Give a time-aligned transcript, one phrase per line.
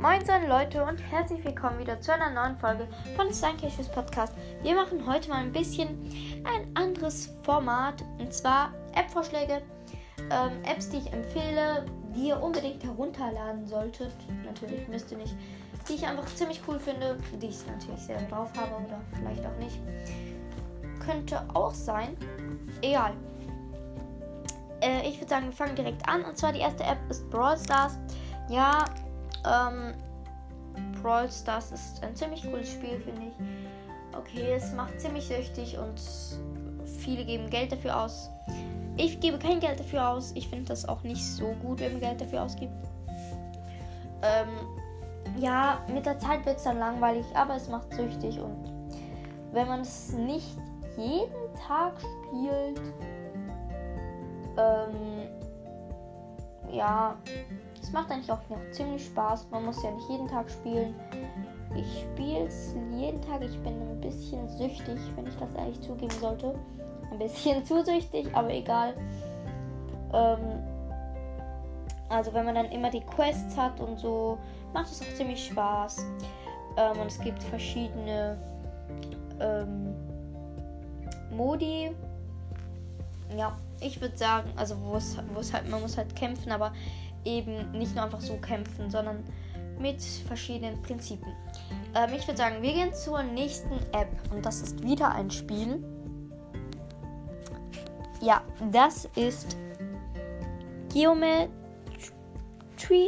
[0.00, 4.32] Moin Moin Leute und herzlich willkommen wieder zu einer neuen Folge von Steinkirches Podcast.
[4.62, 6.10] Wir machen heute mal ein bisschen
[6.42, 9.60] ein anderes Format und zwar App-Vorschläge,
[10.30, 11.84] ähm, Apps, die ich empfehle,
[12.16, 14.14] die ihr unbedingt herunterladen solltet.
[14.42, 15.36] Natürlich müsst ihr nicht,
[15.86, 19.56] die ich einfach ziemlich cool finde, die ich natürlich selber drauf habe oder vielleicht auch
[19.58, 19.78] nicht.
[21.04, 22.16] Könnte auch sein.
[22.80, 23.12] Egal.
[24.80, 27.58] Äh, ich würde sagen, wir fangen direkt an und zwar die erste App ist Brawl
[27.58, 27.98] Stars.
[28.48, 28.86] Ja,
[29.46, 29.94] ähm,
[31.02, 34.16] Brawl Stars ist ein ziemlich cooles Spiel, finde ich.
[34.16, 36.00] Okay, es macht ziemlich süchtig und
[36.98, 38.30] viele geben Geld dafür aus.
[38.96, 40.32] Ich gebe kein Geld dafür aus.
[40.34, 42.72] Ich finde das auch nicht so gut, wenn man Geld dafür ausgibt.
[44.22, 44.48] Ähm,
[45.38, 48.70] ja, mit der Zeit wird es dann langweilig, aber es macht süchtig und
[49.52, 50.56] wenn man es nicht
[50.96, 52.80] jeden Tag spielt,
[54.56, 55.39] ähm,
[56.72, 57.16] ja,
[57.80, 59.48] es macht eigentlich auch noch ziemlich Spaß.
[59.50, 60.94] Man muss ja nicht jeden Tag spielen.
[61.76, 63.42] Ich spiele es jeden Tag.
[63.42, 66.54] Ich bin ein bisschen süchtig, wenn ich das ehrlich zugeben sollte.
[67.10, 68.94] Ein bisschen zu süchtig, aber egal.
[70.12, 70.62] Ähm,
[72.08, 74.38] also wenn man dann immer die Quests hat und so,
[74.72, 76.04] macht es auch ziemlich Spaß.
[76.76, 78.36] Ähm, und es gibt verschiedene
[79.40, 79.94] ähm,
[81.30, 81.94] Modi.
[83.36, 85.16] Ja, ich würde sagen, also wo es,
[85.52, 86.72] halt, man muss halt kämpfen, aber
[87.24, 89.24] eben nicht nur einfach so kämpfen, sondern
[89.78, 91.34] mit verschiedenen Prinzipien.
[91.94, 95.82] Ähm, ich würde sagen, wir gehen zur nächsten App und das ist wieder ein Spiel.
[98.20, 99.56] Ja, das ist
[100.92, 101.48] Geometry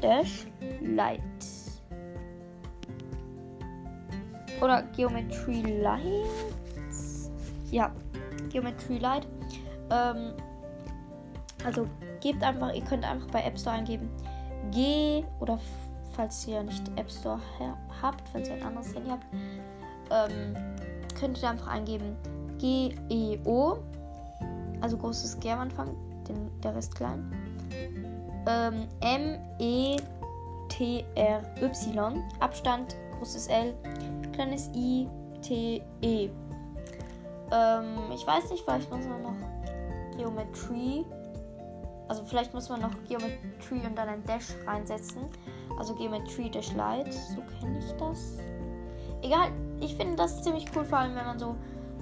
[0.00, 0.46] Dash
[0.80, 1.20] Light.
[4.60, 6.04] Oder Geometry Light.
[7.70, 7.92] Ja,
[8.50, 9.26] Geometry Light.
[9.90, 10.32] Ähm,
[11.64, 11.86] also
[12.20, 14.08] gebt einfach, ihr könnt einfach bei App Store eingeben
[14.70, 15.58] G oder
[16.12, 17.40] falls ihr nicht App Store
[18.02, 19.26] habt, falls ihr ein anderes Handy habt,
[20.10, 20.56] ähm,
[21.18, 22.16] könnt ihr einfach eingeben
[22.58, 23.78] G-E-O,
[24.80, 25.94] also großes G am Anfang,
[26.28, 27.32] den, der Rest klein.
[28.46, 30.02] Ähm, M-E-T-R-Y,
[32.40, 33.74] Abstand, großes L,
[34.32, 35.08] kleines I,
[35.42, 36.30] T-E.
[37.52, 39.36] Ähm, ich weiß nicht, vielleicht muss man noch
[40.20, 41.04] Geometrie
[42.10, 45.28] also vielleicht muss man noch Geometry und dann ein Dash reinsetzen.
[45.78, 47.14] Also Geometry Dash Light.
[47.14, 48.36] So kenne ich das.
[49.22, 51.54] Egal, ich finde das ziemlich cool, vor allem wenn man so,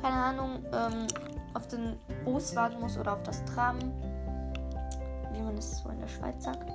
[0.00, 1.06] keine Ahnung, ähm,
[1.54, 3.78] auf den Bus warten muss oder auf das Tram.
[5.32, 6.68] Wie man es so in der Schweiz sagt.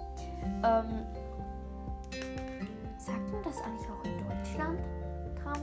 [0.63, 1.05] Ähm,
[2.97, 4.79] sagt man das eigentlich auch in Deutschland?
[5.43, 5.61] Tram?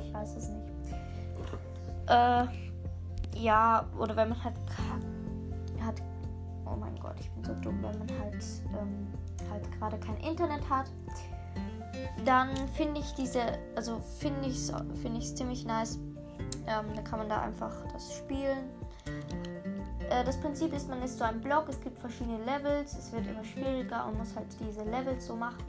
[0.00, 0.68] Ich weiß es nicht.
[2.08, 2.61] Äh,
[3.36, 4.54] ja, oder wenn man halt
[5.82, 6.02] hat,
[6.66, 8.44] oh mein Gott, ich bin so dumm, wenn man halt,
[8.78, 9.08] ähm,
[9.50, 10.90] halt gerade kein Internet hat,
[12.24, 13.40] dann finde ich diese,
[13.76, 15.98] also finde ich es find ziemlich nice.
[16.66, 18.68] Ähm, da kann man da einfach das spielen.
[20.10, 23.26] Äh, das Prinzip ist, man ist so ein Block, es gibt verschiedene Levels, es wird
[23.26, 25.64] immer schwieriger und muss halt diese Levels so machen.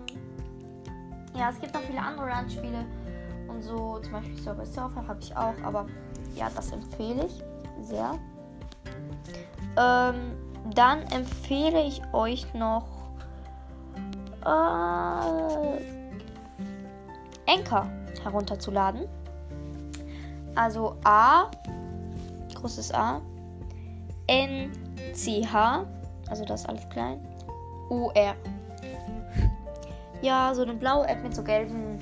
[1.36, 2.86] Ja, es gibt noch viele andere Run-Spiele
[3.48, 5.88] und so, zum Beispiel Surfer Surfer habe ich auch, aber
[6.36, 7.44] ja, das empfehle ich
[7.84, 8.20] sehr.
[9.78, 10.38] Ähm,
[10.74, 12.86] dann empfehle ich euch noch
[14.42, 15.82] äh,
[17.48, 17.88] Anchor
[18.24, 19.08] herunterzuladen.
[20.56, 21.50] Also A,
[22.56, 23.22] großes A,
[24.28, 24.72] N,
[25.14, 25.86] C, H,
[26.30, 27.20] also das alles klein,
[27.90, 28.36] U, R.
[30.22, 32.00] Ja, so eine blaue App mit so gelben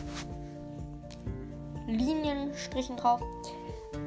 [1.88, 3.22] Linienstrichen drauf.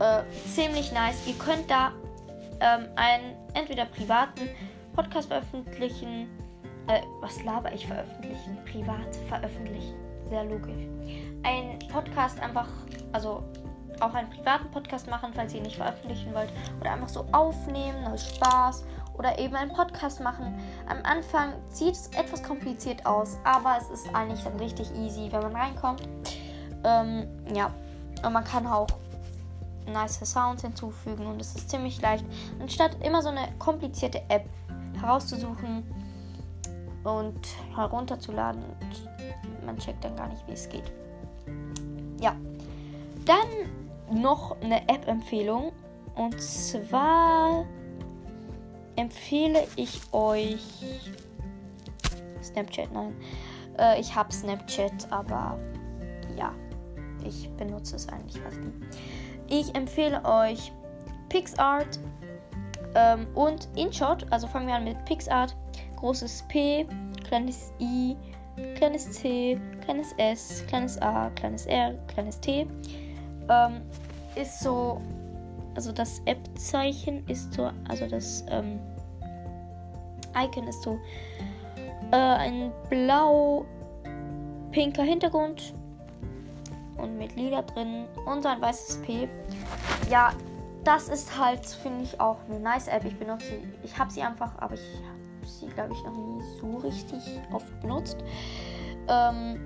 [0.01, 0.23] Äh,
[0.55, 1.27] ziemlich nice.
[1.27, 1.93] Ihr könnt da
[2.61, 4.49] ähm, einen entweder privaten
[4.95, 6.29] Podcast veröffentlichen.
[6.87, 8.59] Äh, was laber ich veröffentlichen?
[8.71, 9.95] Privat veröffentlichen.
[10.31, 10.87] Sehr logisch.
[11.43, 12.69] Ein Podcast einfach,
[13.13, 13.43] also
[14.01, 16.51] auch einen privaten Podcast machen, falls ihr ihn nicht veröffentlichen wollt.
[16.81, 18.85] Oder einfach so aufnehmen aus Spaß.
[19.17, 20.59] Oder eben einen Podcast machen.
[20.89, 25.43] Am Anfang sieht es etwas kompliziert aus, aber es ist eigentlich dann richtig easy, wenn
[25.43, 26.03] man reinkommt.
[26.83, 27.71] Ähm, ja.
[28.25, 28.89] Und man kann auch
[29.87, 32.25] nice Sounds hinzufügen und es ist ziemlich leicht,
[32.61, 34.49] anstatt immer so eine komplizierte App
[35.01, 35.85] herauszusuchen
[37.05, 37.41] und
[37.75, 40.93] herunterzuladen und man checkt dann gar nicht, wie es geht.
[42.21, 42.35] Ja,
[43.25, 45.73] dann noch eine App-Empfehlung
[46.15, 47.67] und zwar
[48.97, 50.63] empfehle ich euch
[52.43, 53.15] Snapchat, nein.
[53.79, 55.59] Äh, ich habe Snapchat, aber
[56.37, 56.53] ja,
[57.25, 58.73] ich benutze es eigentlich fast nie.
[59.49, 60.73] Ich empfehle euch
[61.29, 61.99] PixArt
[62.95, 64.27] ähm, und InShot.
[64.31, 65.57] Also fangen wir an mit PixArt.
[65.97, 66.87] Großes P,
[67.27, 68.17] kleines I,
[68.77, 72.67] kleines C, kleines S, kleines A, kleines R, kleines T.
[73.49, 73.83] Ähm,
[74.35, 75.01] ist so,
[75.75, 78.79] also das App-Zeichen ist so, also das ähm,
[80.37, 80.99] Icon ist so
[82.11, 83.65] äh, ein blau-pinker
[85.03, 85.75] Hintergrund
[86.97, 89.29] und mit lila drin und ein weißes P.
[90.11, 90.33] Ja,
[90.85, 93.05] das ist halt, finde ich, auch eine nice App.
[93.05, 96.43] Ich benutze sie, ich habe sie einfach, aber ich habe sie, glaube ich, noch nie
[96.61, 98.19] so richtig oft benutzt.
[99.09, 99.61] Ähm,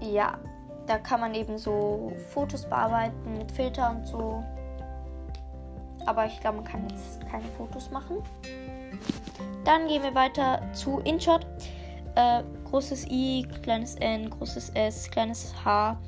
[0.00, 0.38] ja,
[0.86, 4.42] da kann man eben so Fotos bearbeiten mit Filter und so.
[6.06, 8.16] Aber ich glaube, man kann jetzt keine Fotos machen.
[9.64, 11.46] Dann gehen wir weiter zu InShot.
[12.16, 12.42] Äh,
[12.72, 15.98] großes I, kleines N, großes S, kleines H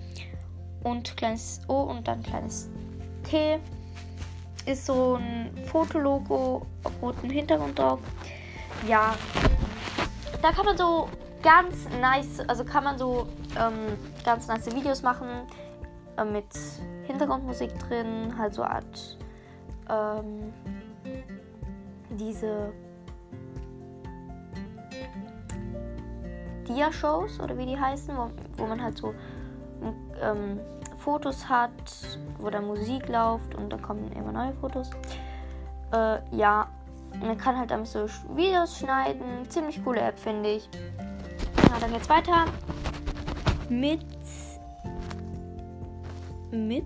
[0.83, 2.71] und kleines O und dann kleines
[3.23, 3.59] T.
[4.65, 8.01] Ist so ein Fotologo auf rotem Hintergrund drauf.
[8.89, 9.15] Ja,
[10.41, 11.07] da kann man so
[11.43, 13.29] ganz nice, also kann man so
[13.61, 15.29] ähm, ganz nice Videos machen
[16.17, 16.47] äh, mit
[17.03, 19.19] Hintergrundmusik drin, halt so Art
[19.91, 20.55] ähm,
[22.09, 22.73] diese
[26.65, 29.15] Dia-Shows oder wie die heißen, wo, wo man halt so
[30.23, 30.61] ähm,
[30.99, 31.71] Fotos hat,
[32.39, 34.91] wo da Musik läuft und dann kommen immer neue Fotos.
[35.93, 36.69] Äh, ja,
[37.21, 39.49] man kann halt damit so Videos schneiden.
[39.49, 40.69] Ziemlich coole App, finde ich.
[41.69, 42.47] Ja, dann geht's weiter
[43.69, 44.05] mit
[46.51, 46.85] mit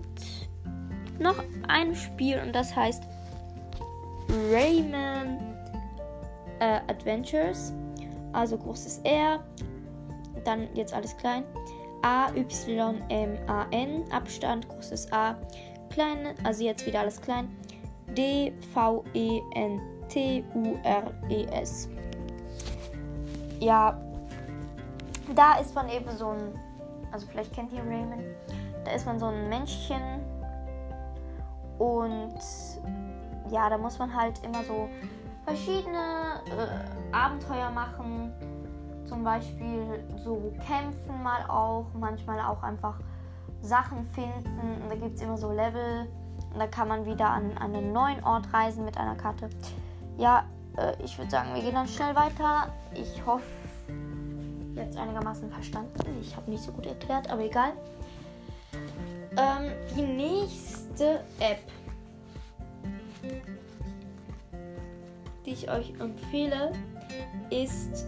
[1.19, 1.35] noch
[1.67, 3.03] einem Spiel und das heißt
[4.51, 5.37] Rayman
[6.59, 7.73] äh, Adventures.
[8.31, 9.43] Also großes R,
[10.43, 11.43] dann jetzt alles klein.
[12.01, 15.35] A, Y, M, A, N, Abstand, großes A,
[15.89, 17.49] klein, also jetzt wieder alles klein.
[18.17, 21.89] D, V, E, N, T, U, R, E, S.
[23.59, 23.99] Ja,
[25.35, 26.57] da ist man eben so ein,
[27.11, 28.23] also vielleicht kennt ihr Raymond,
[28.85, 30.01] da ist man so ein Männchen
[31.77, 32.39] und
[33.51, 34.89] ja, da muss man halt immer so
[35.45, 38.33] verschiedene äh, Abenteuer machen
[39.09, 42.99] zum Beispiel so kämpfen mal auch, manchmal auch einfach
[43.61, 44.81] Sachen finden.
[44.81, 46.07] Und da gibt es immer so Level.
[46.53, 49.49] Und da kann man wieder an, an einen neuen Ort reisen mit einer Karte.
[50.17, 50.45] Ja,
[50.77, 52.71] äh, ich würde sagen, wir gehen dann schnell weiter.
[52.93, 53.43] Ich hoffe,
[54.75, 56.19] jetzt einigermaßen verstanden.
[56.21, 57.73] Ich habe nicht so gut erklärt, aber egal.
[59.37, 61.59] Ähm, die nächste App,
[65.45, 66.71] die ich euch empfehle,
[67.49, 68.05] ist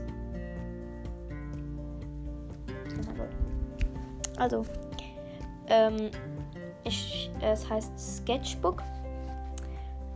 [4.42, 4.66] Also,
[5.68, 6.10] ähm,
[6.84, 8.82] ich, es heißt Sketchbook.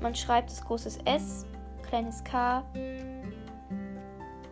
[0.01, 1.45] Man schreibt das großes S,
[1.87, 2.63] kleines K,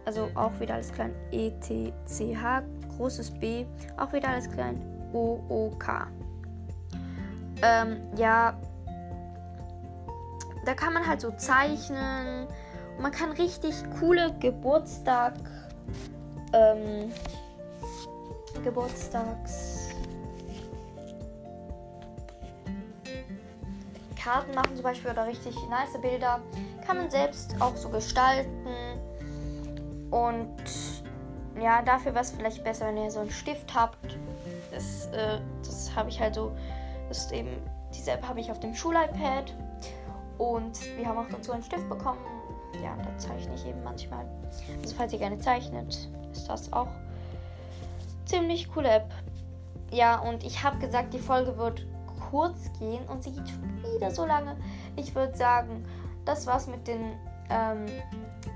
[0.06, 2.62] also auch wieder alles klein, E, T, C, H,
[2.98, 3.66] großes B,
[3.98, 4.80] auch wieder alles klein,
[5.12, 6.06] O, O, K.
[7.64, 8.56] Ähm, ja,
[10.68, 12.48] da kann man halt so zeichnen.
[13.00, 15.34] Man kann richtig coole Geburtstag,
[16.54, 17.12] ähm,
[18.64, 19.90] Geburtstags.
[24.24, 26.40] Karten machen zum Beispiel oder richtig nice Bilder.
[26.88, 28.68] Kann man selbst auch so gestalten.
[30.12, 30.56] Und
[31.62, 34.18] ja, dafür wäre es vielleicht besser, wenn ihr so einen Stift habt.
[34.72, 36.52] Das, äh, das habe ich halt so.
[37.10, 37.50] Das ist eben,
[37.94, 39.54] diese App habe ich auf dem Schul-iPad.
[40.38, 42.20] Und wir haben auch dazu einen Stift bekommen.
[42.82, 44.26] Ja, da zeichne ich eben manchmal.
[44.82, 46.88] Also falls ihr gerne zeichnet, ist das auch
[48.26, 49.12] ziemlich coole App.
[49.92, 51.86] Ja, und ich habe gesagt, die Folge wird
[52.30, 54.58] kurz gehen und sie geht schon wieder so lange.
[54.96, 55.86] Ich würde sagen,
[56.26, 57.14] das war's mit den
[57.50, 57.86] ähm,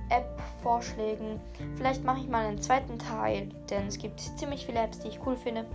[0.10, 1.40] App-Vorschlägen.
[1.76, 5.20] Vielleicht mache ich mal einen zweiten Teil, denn es gibt ziemlich viele Apps, die ich
[5.26, 5.66] cool finde.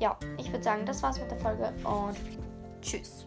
[0.00, 2.16] Ja, ich würde sagen, das war's mit der Folge und
[2.82, 3.26] tschüss.